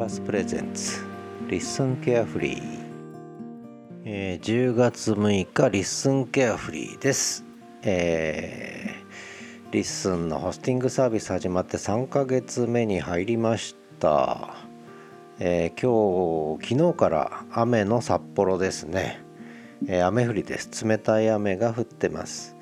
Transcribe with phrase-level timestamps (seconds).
[0.00, 1.04] パス presents
[1.46, 2.62] LISTEN carefree、
[4.06, 7.44] えー、10月6日 LISTEN carefree です、
[7.82, 14.54] えー、リッスンのホスティングサービス始まって3ヶ月目に入りました、
[15.38, 19.22] えー、今日昨日から雨の札幌ですね、
[19.86, 20.82] えー、雨降りです。
[20.82, 22.56] 冷たい雨が降ってます、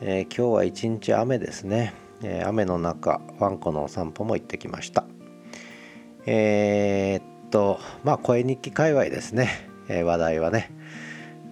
[0.00, 1.92] えー、今日は一日雨ですね、
[2.22, 5.09] え雨の中ワンコのお散歩も行ってきました。
[6.32, 10.70] えー、っとまあ声日記界隈ですね、えー、話題はね、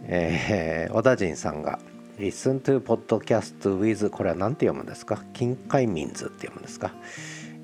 [0.04, 1.80] えー、小田陣さんが
[2.16, 5.24] Listen to Podcast with これは何て読むんですか？
[5.32, 6.92] 近海民図って読むんですか、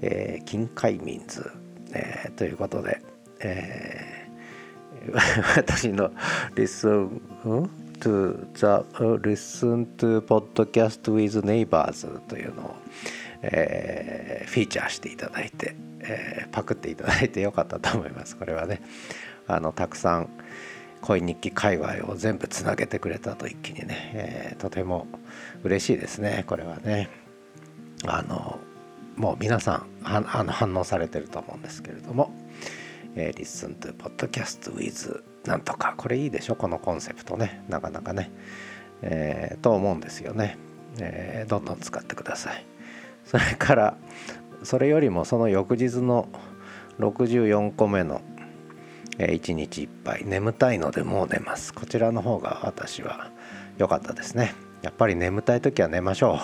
[0.02, 1.52] えー、近海民図、
[1.92, 3.00] えー、ということで、
[3.38, 5.14] えー、
[5.56, 6.10] 私の
[6.56, 7.20] Listen
[8.00, 8.66] to the
[9.22, 12.74] Listen to Podcast with Neighbors というのを、
[13.52, 18.36] えー、フィーチャーしていただいてえー、パクっていただいてよかったと思います。
[18.36, 18.82] これはね。
[19.46, 20.28] あのたくさん
[21.00, 25.06] 恋日記界隈を全部つなげてくれたと一気にね、えー、とても
[25.62, 26.44] 嬉しいですね。
[26.46, 27.08] これはね。
[28.06, 28.58] あの
[29.16, 32.34] もう皆さんあの反応されてると思うんですけれども
[33.16, 36.56] 「えー、Listen to Podcast with なんとか」これいいでしょ？
[36.56, 37.64] このコンセプトね。
[37.70, 38.30] なかなかね、
[39.00, 40.58] えー、と思うんですよね、
[40.98, 42.66] えー、どんどん使ってください。
[43.24, 43.96] それから
[44.62, 46.28] それよりもその翌日の
[46.98, 48.22] 64個目の
[49.18, 51.72] 1日いっぱい眠たいのでもう寝ます。
[51.72, 53.30] こちらの方が私は
[53.78, 54.54] 良かったですね。
[54.82, 56.38] やっぱり眠たい時は寝ましょ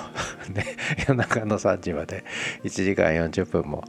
[0.49, 0.53] う。
[0.53, 0.65] ね、
[1.07, 2.25] 夜中の3時まで
[2.65, 3.85] 1時間40分も、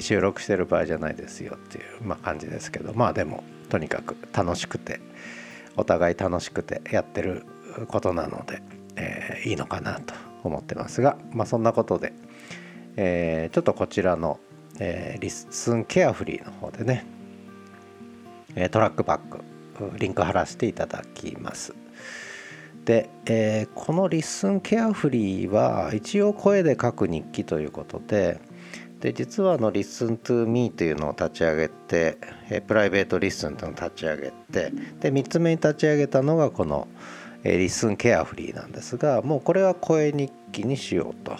[0.00, 2.92] 収録してる場合じゃないですよっていう、まあ、感じですけど。
[2.94, 5.00] まあでもとにかく楽しくて
[5.76, 7.46] お互い楽しくてやってる
[7.88, 8.60] ことなので、
[8.96, 10.29] えー、いいのかなと。
[10.48, 12.12] 思ってますがまあそんなことで
[12.96, 14.38] えー、ちょっとこちらの、
[14.78, 17.04] えー、リスンケアフリーの方でね、
[18.54, 19.38] えトラックバック
[19.98, 21.74] リンク貼らせていただきます。
[22.84, 28.40] で、えー、このリッスンケアフリーは一応声で書く日記ということで
[29.00, 32.18] で実はあの Listen to Me というのを立ち上げて、
[32.50, 36.86] えプライベートリッスンというのを立ち上げてで3つ目に立ち上げたのがこの、
[37.44, 41.36] LISTEN carefree なんですがもうこれは声日記にしようと。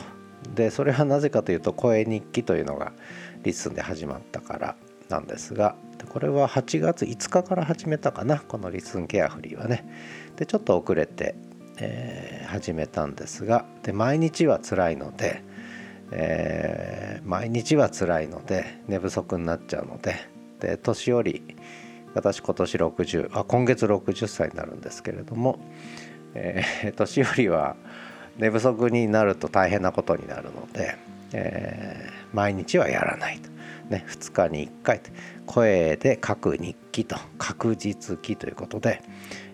[0.54, 2.92] でそれはなぜかというと声日記というのが
[3.44, 4.76] リッスンで始まったから
[5.08, 5.76] なんですが
[6.08, 9.84] これは8月5日から始めたかなこの LISTEN carefree はね。
[10.36, 11.34] でちょっと遅れて、
[11.76, 15.42] えー、始めたんですがで毎日は辛いので、
[16.10, 20.14] えー、毎日は辛いので寝不足になっちゃうので
[20.60, 21.56] で年寄り
[22.14, 25.58] 私今年60あ今月60歳になるんですけれども、
[26.34, 27.76] えー、 年寄りは
[28.38, 30.96] 寝不足になると大変なことになるので、
[31.32, 33.50] えー、毎日はやらないと、
[33.90, 35.00] ね、2日に1回
[35.46, 39.02] 声で書く日記と確実記ということで、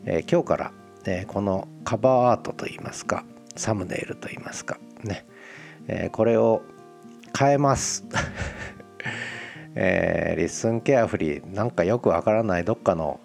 [0.04, 0.72] えー、今日から、
[1.04, 3.24] えー、このカバーアートといいますか
[3.56, 5.24] サムネイルといいますかね、
[5.88, 6.62] えこれを
[7.38, 8.04] 変えます。
[9.76, 13.20] えー、 LISTEN carefree なんかよくわからないどっかの、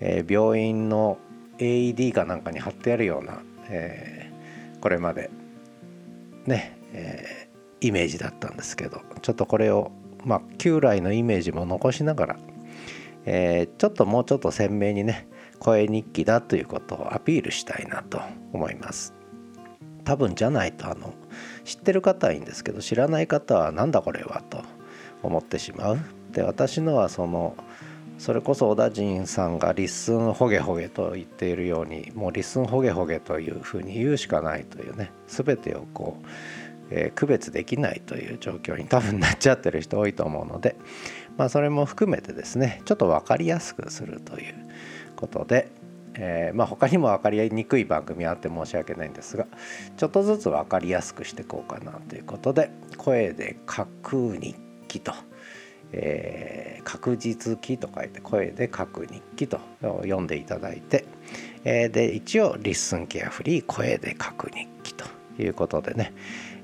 [0.00, 1.16] えー、病院の
[1.58, 4.30] AED かなんかに貼ってあるような、え
[4.80, 5.30] これまで
[6.44, 9.92] ね、えー、イメージだったんですけどちょっとこれを
[10.24, 12.36] まあ旧来のイメージも残しながら、
[13.24, 15.28] えー、ちょっともうちょっと鮮明にね
[15.60, 18.20] 声日記だということをアピールしたいなと
[18.52, 19.14] 思います。
[20.04, 21.14] 多分じゃないとあの
[21.62, 24.64] 知ってる方はいいんですけど知らない方はなんだこれはと
[25.22, 25.98] 思ってしまう。
[26.32, 27.56] で私のはその
[28.18, 36.26] それこそ小田陣さんが「リッスンホゲホゲ」と言っているようにもう「リッスンホゲホゲ」というふうに言うしかないというね全てをこう、
[36.90, 40.76] えー、区別できないという状況に多分なっちゃってる人多いと思うので、
[41.36, 44.54] まあ、それも含めてですねちょっと分かりやすくするという
[45.16, 45.68] ことで、
[46.14, 49.46] えー、まあ他にも分かりにくい番組あって申し訳ないんですが
[49.96, 54.54] ちょっとずつ分かりやすくしていこうかなということで声で書く日
[54.92, 55.14] 記と。
[55.94, 59.60] えー、確実記と書いて声で書く日記と。
[59.80, 61.04] 読んでいただいて、
[61.64, 65.04] えー、で一応リッスンケアフリー声で書く日記と
[65.38, 66.12] いうことでね、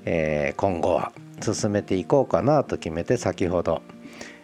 [0.04, 3.82] えー、今後は進めていこうかなと決めて先ほど、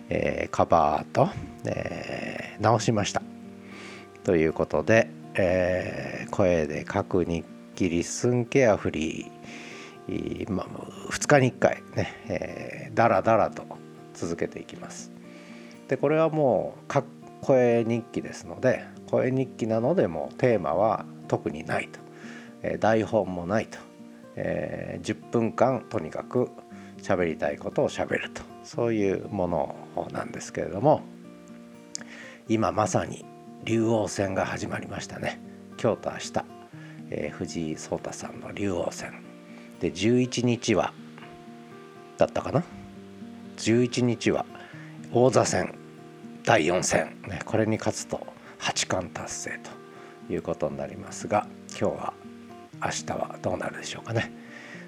[0.09, 1.29] えー、カバーと、
[1.65, 3.23] えー、直しました。
[4.25, 7.45] ということで、えー、声で書く日
[7.75, 9.31] 記リッスンケアフリー、
[10.49, 10.67] まあ、
[11.11, 13.65] 2日に1回ね、えー、だらだらと
[14.13, 15.13] 続けていきます。
[15.89, 17.03] でこれはもう
[17.41, 22.01] 声日記ですので声日記なのでもテーマは特にないと、
[22.63, 23.79] えー、台本もないと、
[24.37, 26.51] えー、10分間とにかく
[27.03, 28.43] 喋りたいことを喋ると。
[28.65, 31.03] そういうものなんですけれども
[32.49, 33.25] 今まさに
[33.65, 35.41] 竜王戦が始まりましたね。
[35.81, 36.33] 今日と明日、
[37.11, 39.34] えー、藤井聡太さんの竜王戦。
[39.81, 40.93] で11日は
[42.17, 42.63] だったかな
[43.57, 44.47] ？11日は
[45.13, 45.75] 王座戦
[46.45, 48.27] 第4戦、ね、これに勝つと
[48.59, 49.61] 八冠達成
[50.29, 52.15] ということになりますが今日は
[52.83, 54.33] 明日はどうなるでしょうかね。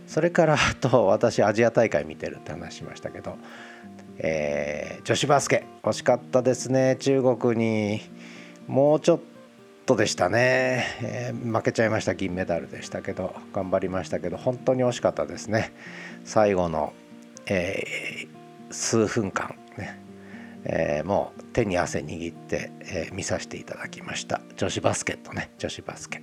[0.06, 3.36] それからあと私アジア大会見てるって話しましたけど、
[4.18, 8.00] えー、女子バスケ惜しかったですね中国に。
[8.66, 9.20] もうちょっ
[9.86, 15.72] とでしたね、えー、負けちゃいました銀メダルでしたけど頑張りましたけど本当に惜しかったですね。
[16.24, 16.92] 最後の、
[17.46, 20.02] えー、数分間ね。
[20.64, 24.40] えー、もう手に汗握って、え、見させていただきました。
[24.56, 26.20] 女子バスケットね女子バスケ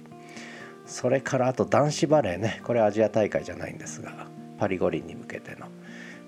[0.86, 2.60] それからあと男子バレーね。
[2.65, 4.27] これアジア大会じゃないんですが
[4.60, 5.68] パリ五輪に向けての。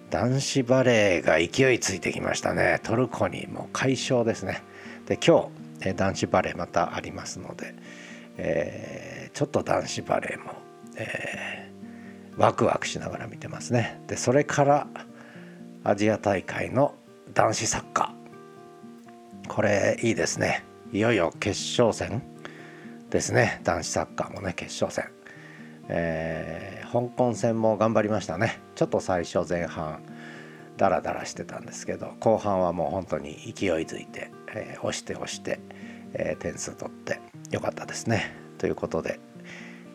[0.10, 2.80] 男子バレーが勢いついてきましたね。
[2.84, 4.64] トルコにもう快勝ですね。
[5.08, 7.75] で今日、え、男子バレーまたありますので、
[8.38, 10.54] えー、ちょっと男子バレーも、
[10.98, 14.01] えー、ワクワクしながら見てますね。
[14.07, 14.88] でそれから
[15.83, 16.95] アジア大会の
[17.33, 19.48] 男子サッカー。
[19.48, 20.63] これいいですね。
[20.92, 22.24] いよいよ決勝戦
[23.10, 23.62] ですね。
[23.63, 25.12] 男子サッカーもね決勝戦、
[25.88, 28.60] えー、香港戦も頑張りましたね。
[28.75, 30.04] ちょっと最初前半
[30.77, 35.60] ダラダラしてたんですけど後半はもう本当に勢いづいて、えー、押して押して、
[36.13, 37.19] えー、点数取って
[37.52, 38.34] よかったですね。
[38.57, 39.19] ということで、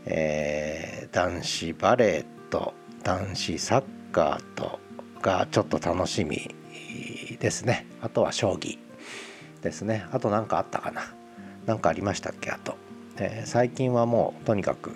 [0.04, 4.78] えー、男子バレーと男子サッカーと
[5.22, 6.54] がちょっと楽しみ
[7.40, 7.86] ですね。
[8.02, 8.78] あとは将棋
[9.62, 10.06] ですね。
[10.12, 11.02] あと何かあったかな。
[11.66, 12.50] 何かありましたっけ？
[12.50, 12.76] あと、
[13.18, 14.92] えー、最近はもうとにかく、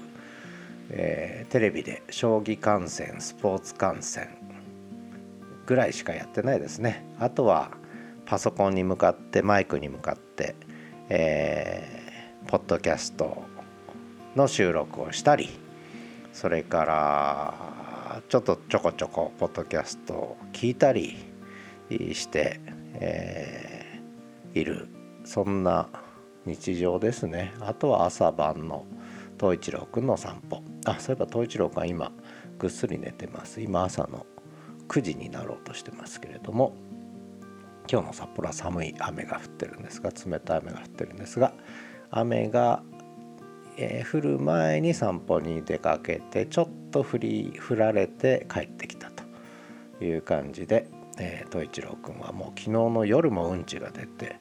[0.90, 4.28] えー、テレビで将棋観戦スポーツ観戦
[5.66, 7.06] ぐらいしかやってないですね。
[7.18, 7.70] あとは
[8.26, 10.54] パソコンに向かってマイクに向かって、
[11.08, 13.42] えー、ポッドキャスト
[14.36, 15.48] の収録をしたり
[16.32, 21.16] それからちょっとちょこちょこポッドキャストを聞いたり
[21.90, 22.60] して、
[22.94, 24.88] えー、いる。
[25.24, 25.88] そんな
[26.44, 27.54] 日常ですね。
[27.60, 28.84] あとは朝晩の
[29.40, 30.62] 東一郎くんの散歩。
[30.84, 32.12] あそういえば東一郎くんは今
[32.58, 33.60] ぐっすり寝てます。
[33.60, 34.26] 今朝の
[34.88, 36.74] 9時になろうとしてますけれども。
[37.90, 41.52] 今日の札幌は寒い雨が降ってるんですが冷たい雨が降ってるんですが
[42.10, 42.82] 雨が、
[43.76, 50.88] えー、降る前に散歩に出かけてちょっと降り降られて帰ってきたという感じで
[51.18, 54.40] えー、一郎くんはもう昨日の夜もうんちが出て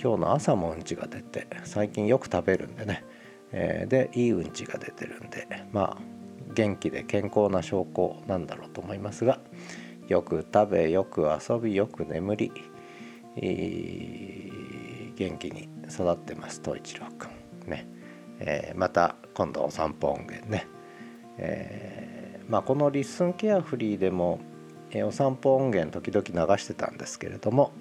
[0.00, 3.04] 今日の朝もうんちが出て最近よく食べるんでね、
[3.52, 6.02] えー、でいいうんちが出てるんでまあ
[6.54, 9.40] 元気で健康な証拠なんだろうと思いますが
[10.08, 12.52] よく食べよく遊びよく眠り、
[13.36, 13.42] 元
[15.38, 17.28] 気に育ってます東一郎く
[17.66, 17.86] んね、
[18.38, 20.66] えー、また今度お散歩音源ね、
[21.38, 24.40] えー、まあこのリッスンケアフリーでも
[24.94, 27.72] えお散歩音源時々流してたんですけれども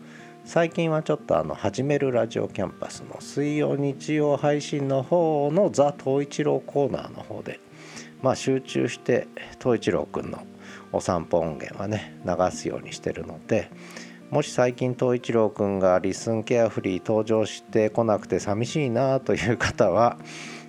[0.43, 7.59] 最近はちょっとあの始めるラジオキャンパスの水曜日曜配信の方のザ・東一郎コーナーの方で
[8.21, 9.27] まあ集中して
[9.59, 10.43] 東一郎くんの
[10.91, 13.69] お散歩音源はね流すようにしてるので
[14.31, 20.17] もし最近東一郎くんがリスンケアフリー登場してこなくて寂しいなという方は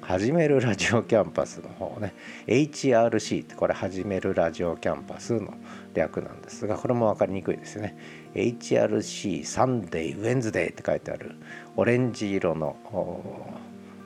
[0.01, 2.13] 始めるラジオキャンパスの方ね。
[2.49, 5.55] HRC ってこれ始めるラジオキャンパスの
[5.95, 7.97] 略なんですがこれも分かりにくいですよね。
[8.35, 11.37] HRC サンデーウェンズデーって書いてある
[11.77, 12.75] オレンジ色の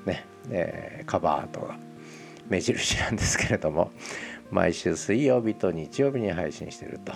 [0.04, 1.78] ね、えー、カバーアートが
[2.50, 3.90] 目印なんですけれども
[4.50, 7.14] 毎週水曜日と日曜日に配信していると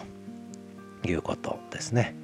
[1.06, 2.19] いうことですね。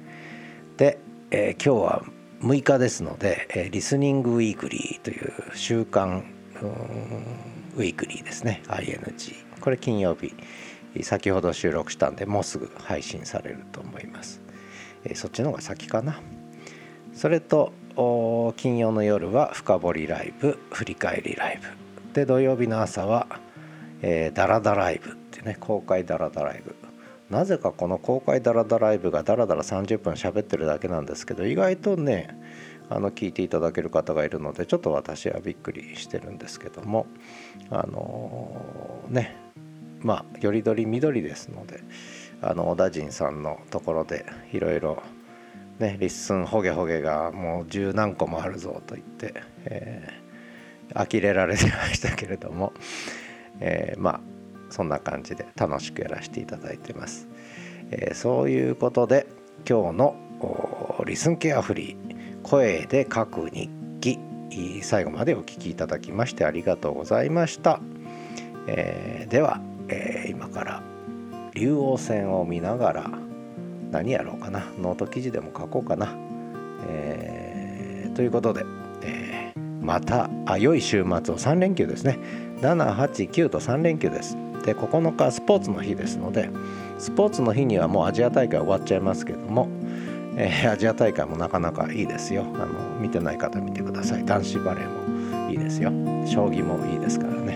[0.77, 0.99] で、
[1.31, 2.03] えー、今日は
[2.41, 6.23] 6日ですので、えー、リスニングウィークリーという週刊
[7.75, 8.61] ウィークリーですね。
[8.67, 10.35] ING これ金曜日
[11.03, 14.41] 先ほど収録したんでもうすぐ配信されると思います、
[15.03, 16.21] えー、そっちの方が先かな。
[17.13, 17.73] それと
[18.55, 22.13] 金曜の夜は深掘りライブ振り返りライブ。
[22.13, 23.27] で土曜日の朝は、
[24.03, 26.75] えー、ダラダライブってね公開ダラダライブ。
[27.29, 32.39] なぜかこの公開ダラダライブがダラダラ30分喋ってるだけなんですけど意外とね
[32.89, 37.05] あの聞いていただける方がいるのでちょっと私はびっくりしてるんですけども
[37.69, 39.35] あのー、ね
[39.99, 41.81] まあよりどりみどりですので
[42.41, 45.03] あの小田陣さんのところでいろいろ
[45.79, 49.33] ねリッスンホゲホゲがもう十何個もあるぞと言って、
[49.65, 52.71] えー、呆れられてましたけれども、
[53.59, 54.36] えー、まあ
[54.69, 57.27] そんな感じで楽しくやらせていただいてます。
[57.91, 59.27] えー、そういうことで
[59.67, 60.15] 今日の
[61.05, 63.69] リスンケアフリー声で書く日
[64.01, 64.19] 記
[64.81, 67.79] 最後までお聞きいただきましてありがとうございました、
[68.67, 70.83] えー、では、えー、今から
[71.53, 73.11] 竜王戦を見ながら
[73.91, 76.15] 何やろうかなノート記事でも書こうかな、
[76.89, 78.63] えー、ということで、
[79.87, 82.19] またあ良い週末を3連休ですね。
[82.59, 84.35] 789と3連休です。
[84.65, 86.49] で9日スポーツの日ですので
[86.97, 89.69] スポーツの日にはもうアジア大会終わっちゃいますけども、
[90.35, 92.43] えー、アジア大会もなかなかいいですよ。
[92.55, 94.25] あの見てない方見てください。
[94.25, 95.89] 男子バレーもいいですよ。
[96.25, 97.55] 将棋もいいですからね、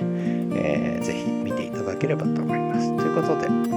[0.56, 2.96] えー、ぜひ見ていただければと思います。
[2.96, 3.71] ということで。